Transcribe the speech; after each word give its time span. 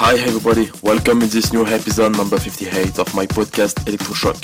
Hi 0.00 0.14
everybody, 0.14 0.70
welcome 0.80 1.22
in 1.22 1.28
this 1.28 1.52
new 1.52 1.66
episode 1.66 2.16
number 2.16 2.38
58 2.38 3.00
of 3.00 3.12
my 3.16 3.26
podcast 3.26 3.74
Electroshock. 3.84 4.38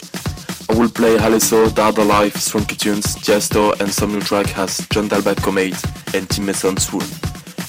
I 0.68 0.76
will 0.76 0.90
play 0.90 1.16
Alesso, 1.16 1.72
Dada 1.72 2.02
Life, 2.02 2.34
Swanky 2.38 2.74
Tunes, 2.74 3.14
Tiesto 3.14 3.78
and 3.80 3.88
some 3.88 4.14
new 4.14 4.20
track 4.20 4.58
as 4.58 4.78
John 4.88 5.08
Dahlbäck 5.08 5.36
Comate 5.36 5.80
and 6.12 6.28
Tim 6.28 6.46
Mason 6.46 6.76
Swoon. 6.76 7.06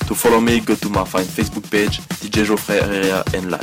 To 0.08 0.16
follow 0.16 0.42
me, 0.42 0.62
go 0.62 0.74
to 0.74 0.90
my 0.90 1.06
fine 1.06 1.26
Facebook 1.26 1.70
page, 1.70 2.00
DJ 2.22 2.46
Geoffrey 2.46 2.80
Area 2.80 3.24
and 3.36 3.52
like. 3.52 3.62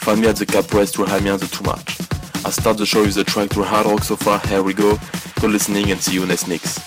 Find 0.00 0.22
me 0.22 0.28
at 0.28 0.36
the 0.36 0.46
Cap 0.46 0.66
Press 0.66 0.90
to 0.92 1.04
Amiens 1.04 1.42
the 1.42 1.46
Too 1.46 1.64
Much. 1.64 2.00
I 2.46 2.50
start 2.50 2.78
the 2.78 2.86
show 2.86 3.02
with 3.02 3.14
the 3.14 3.24
track 3.24 3.50
to 3.50 3.62
Hard 3.62 3.84
Rock 3.84 4.04
Sofa, 4.04 4.38
Here 4.48 4.62
We 4.62 4.72
Go. 4.72 4.98
Good 5.42 5.50
listening 5.50 5.90
and 5.90 6.00
see 6.00 6.14
you 6.14 6.24
next 6.24 6.48
mix. 6.48 6.80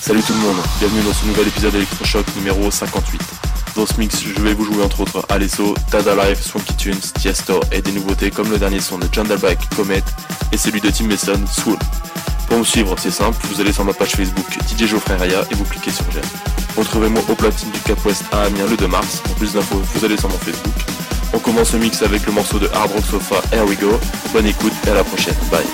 Salut 0.00 0.22
tout 0.22 0.32
le 0.32 0.40
monde, 0.40 0.64
bienvenue 0.80 1.02
dans 1.02 1.12
ce 1.12 1.26
nouvel 1.26 1.48
épisode 1.48 1.74
Electroshock 1.74 2.24
numéro 2.36 2.70
58. 2.70 3.51
Dans 3.74 3.86
ce 3.86 3.98
mix, 3.98 4.22
je 4.22 4.40
vais 4.42 4.52
vous 4.52 4.64
jouer 4.64 4.82
entre 4.82 5.00
autres 5.00 5.24
Alesso, 5.30 5.74
Tada 5.90 6.14
Live, 6.14 6.40
Swanky 6.40 6.74
Tunes, 6.74 7.00
Tiesto 7.18 7.60
et 7.72 7.80
des 7.80 7.92
nouveautés 7.92 8.30
comme 8.30 8.50
le 8.50 8.58
dernier 8.58 8.80
son 8.80 8.98
de 8.98 9.06
John 9.10 9.26
Dalbach, 9.26 9.56
Comet 9.74 10.02
et 10.52 10.56
celui 10.56 10.80
de 10.80 10.90
Tim 10.90 11.06
Mason, 11.06 11.40
Swoon. 11.50 11.78
Pour 12.48 12.58
me 12.58 12.64
suivre, 12.64 12.94
c'est 12.98 13.10
simple, 13.10 13.38
vous 13.50 13.60
allez 13.60 13.72
sur 13.72 13.84
ma 13.84 13.94
page 13.94 14.10
Facebook 14.10 14.46
DJ 14.68 14.86
Geoffrey 14.86 15.16
Raya 15.16 15.42
et 15.50 15.54
vous 15.54 15.64
cliquez 15.64 15.90
sur 15.90 16.04
j'aime. 16.10 16.22
Retrouvez-moi 16.76 17.22
au 17.28 17.34
platine 17.34 17.70
du 17.70 17.80
Cap 17.80 18.04
West 18.04 18.24
à 18.32 18.42
Amiens 18.42 18.66
le 18.68 18.76
2 18.76 18.86
mars. 18.88 19.20
Pour 19.24 19.34
plus 19.36 19.54
d'infos, 19.54 19.80
vous 19.94 20.04
allez 20.04 20.18
sur 20.18 20.28
mon 20.28 20.38
Facebook. 20.38 20.74
On 21.32 21.38
commence 21.38 21.72
le 21.72 21.78
mix 21.78 22.02
avec 22.02 22.26
le 22.26 22.32
morceau 22.32 22.58
de 22.58 22.68
Hard 22.74 22.92
Rock 22.92 23.04
Sofa, 23.10 23.36
Here 23.52 23.64
We 23.64 23.78
Go. 23.78 23.98
Bonne 24.34 24.46
écoute 24.46 24.72
et 24.86 24.90
à 24.90 24.94
la 24.94 25.04
prochaine. 25.04 25.34
Bye. 25.50 25.64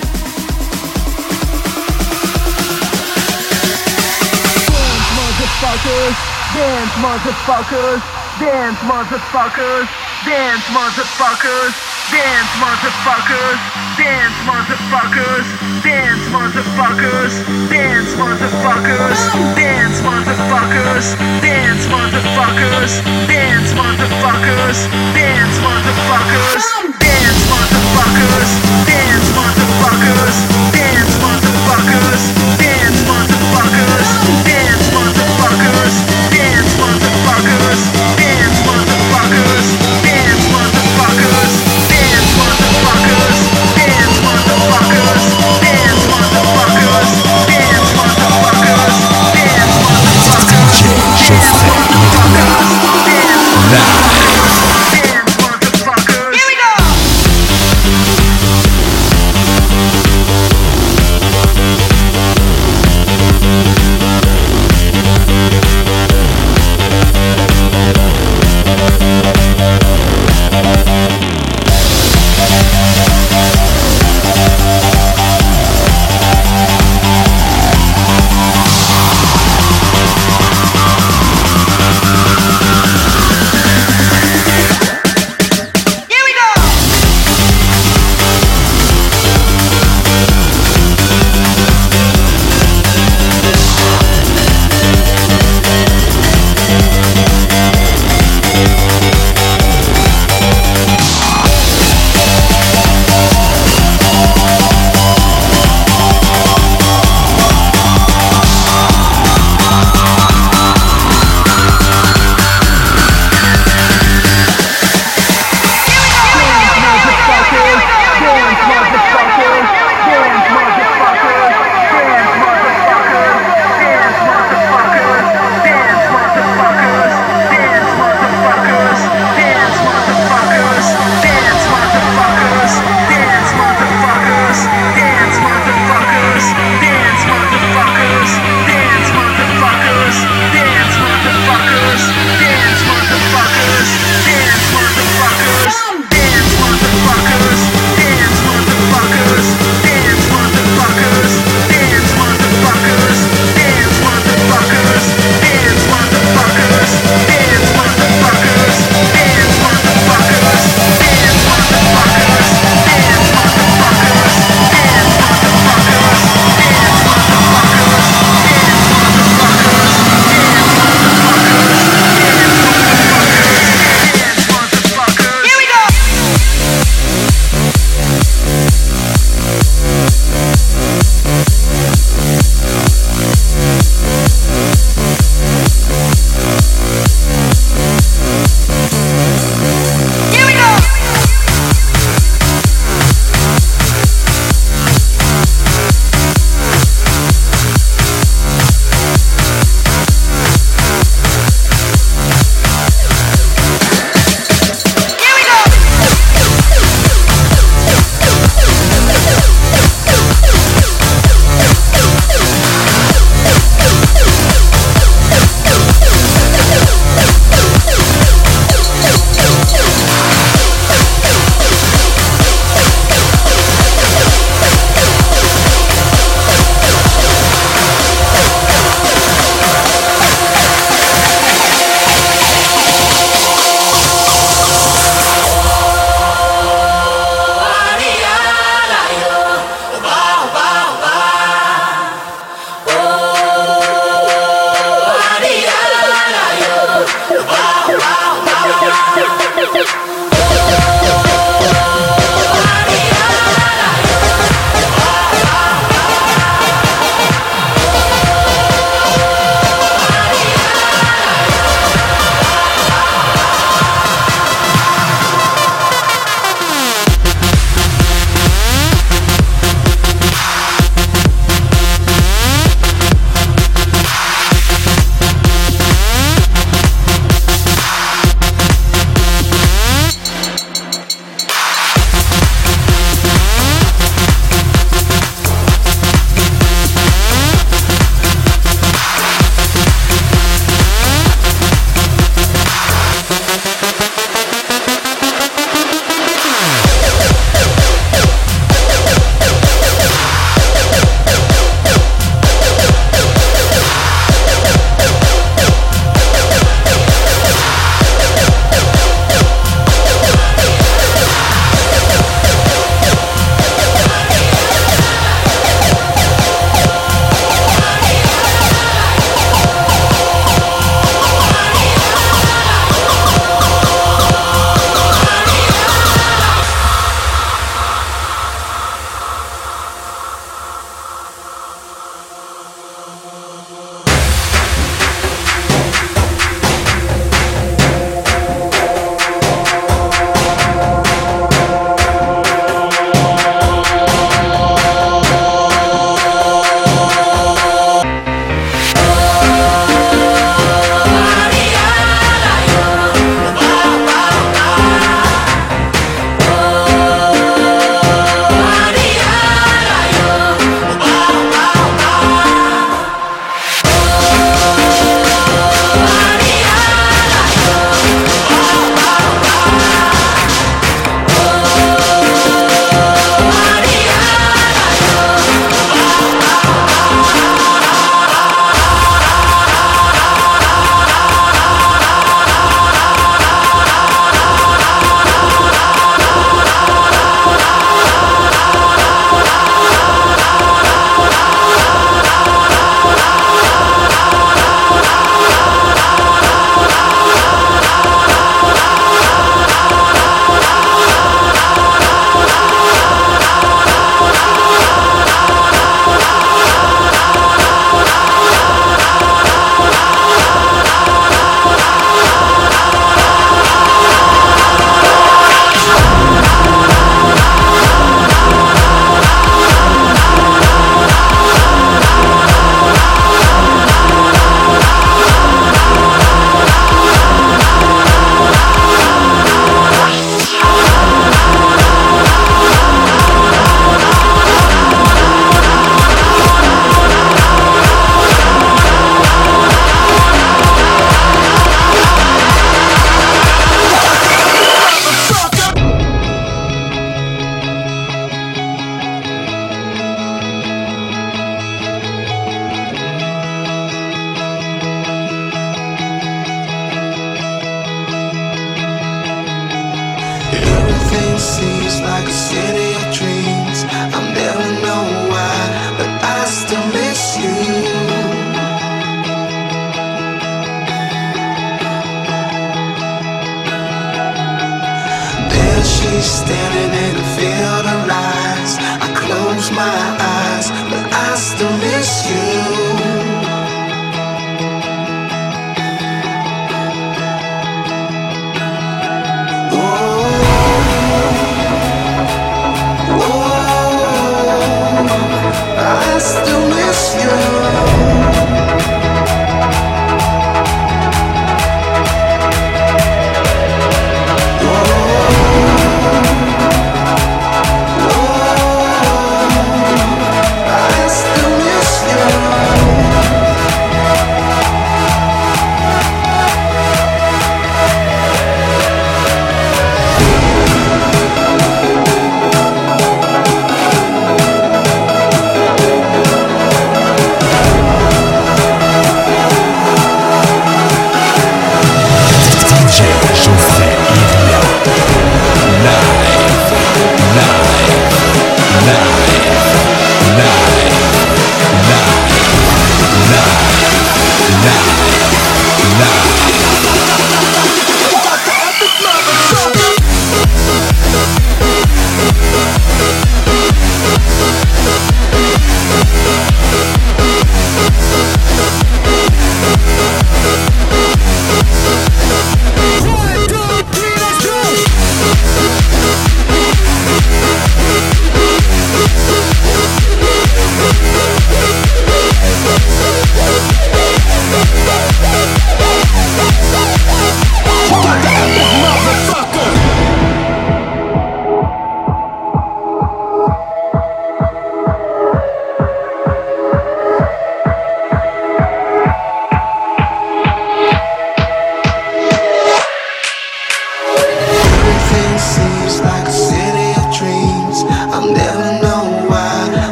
Dance 6.55 6.91
motherfuckers, 7.05 8.01
dance 8.41 8.79
motherfuckers, 8.89 9.85
dance 10.25 10.65
motherfuckers, 10.73 11.77
dance 12.09 12.49
motherfuckers, 12.57 13.59
dance 14.01 14.39
motherfuckers, 14.49 15.45
dance 15.85 16.25
motherfuckers, 16.33 17.37
dance 17.69 18.15
motherfuckers, 18.17 19.19
dance 19.61 20.01
motherfuckers, 20.01 21.17
dance 21.45 21.85
motherfuckers, 21.87 23.03
dance 23.29 23.73
motherfuckers, 23.77 24.89
dance 25.13 25.59
motherfuckers, 25.61 26.73
dance 27.01 27.43
motherfuckers, 27.53 28.49
dance 28.89 29.29
motherfuckers, 29.37 30.58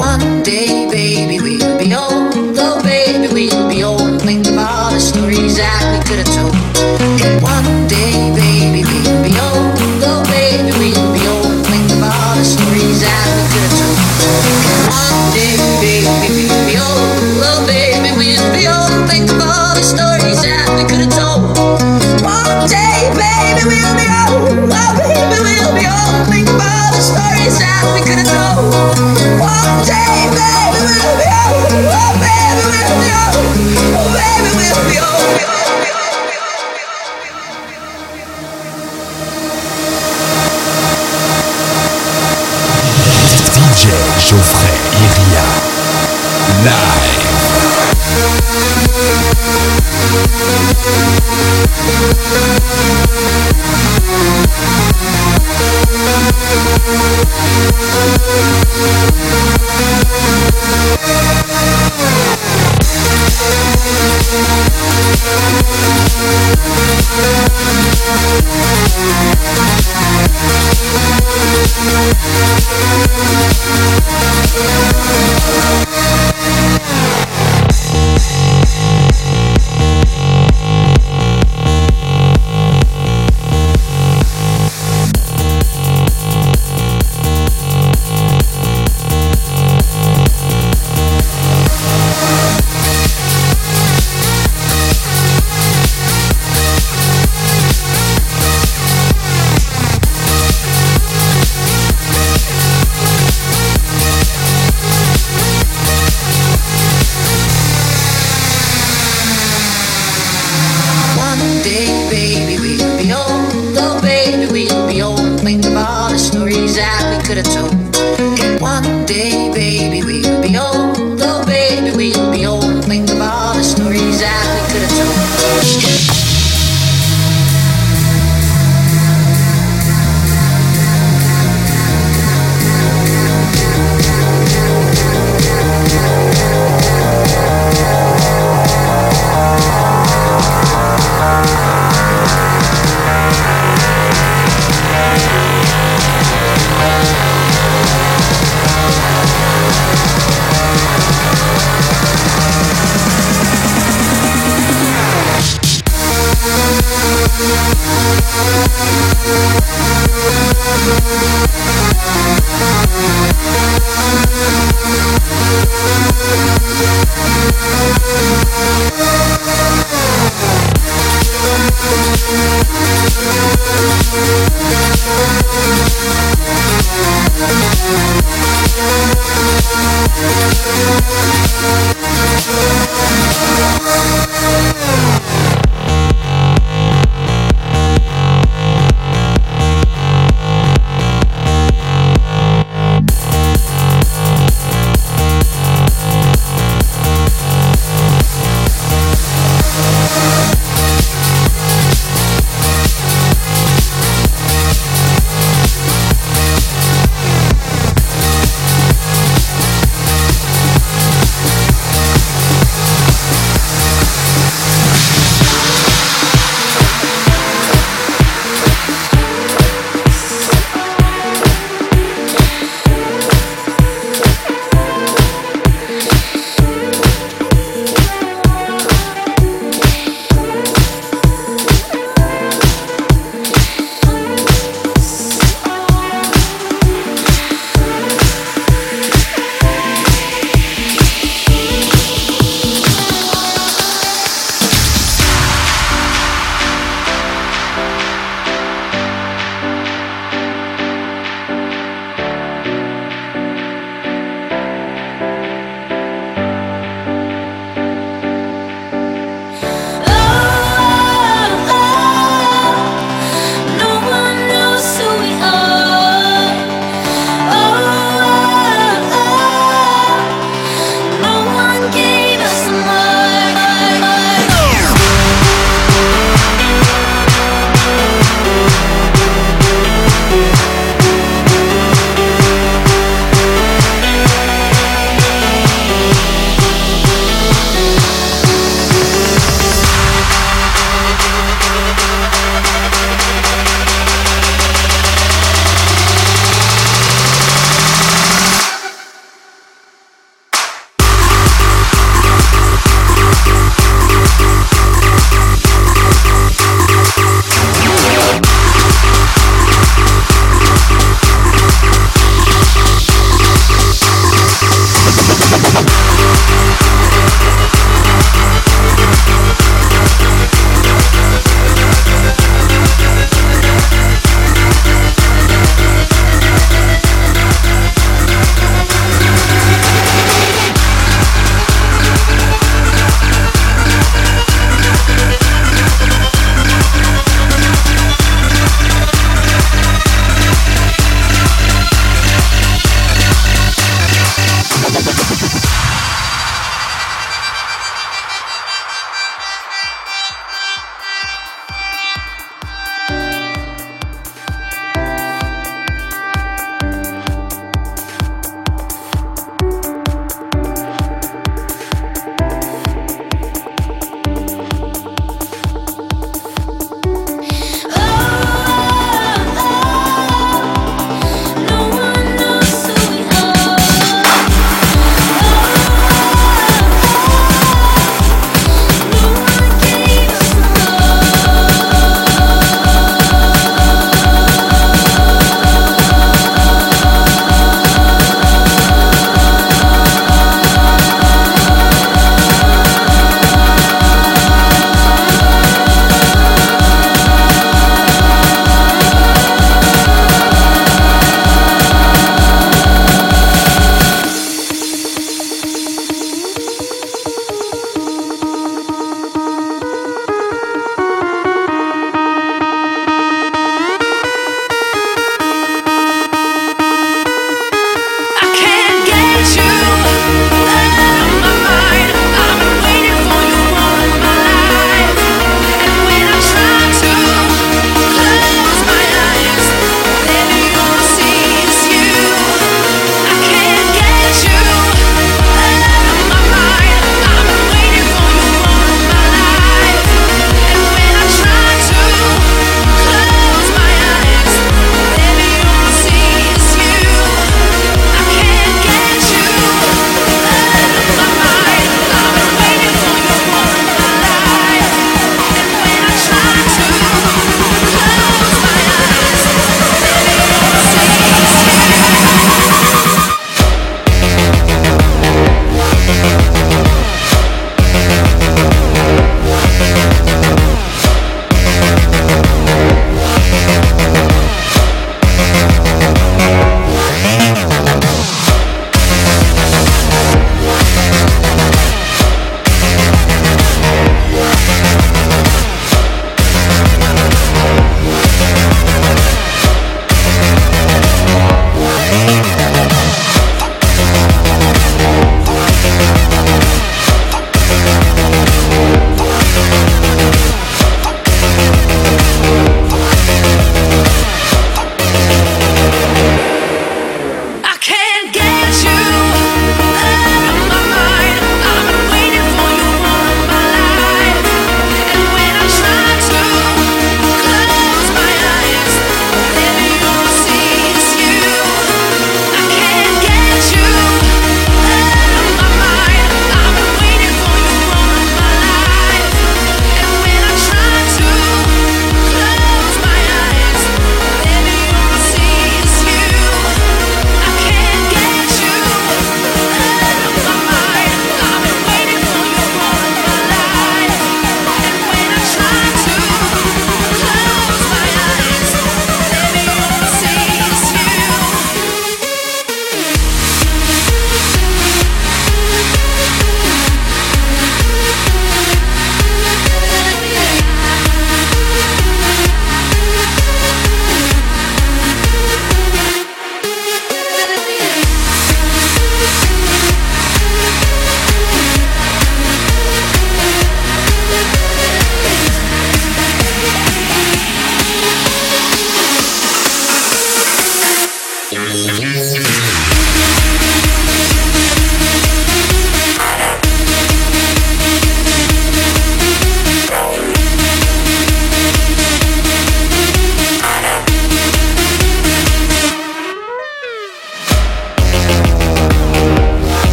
one 0.00 0.42
day, 0.42 0.88
baby, 0.90 1.38
we'll 1.38 1.78
be 1.78 1.94
old. 1.94 2.32
Oh, 2.58 2.80
baby, 2.82 3.28
we'll 3.32 3.68
be 3.68 3.84
old. 3.84 4.22
Think 4.22 4.46
of 4.46 4.56
all 4.56 4.90
the 4.92 4.98
stories 4.98 5.58
that 5.58 5.82
we 5.92 5.98
could 6.08 6.26
have 6.26 6.34
told. 6.34 6.59